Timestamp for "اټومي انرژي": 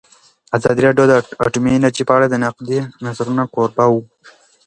1.45-2.03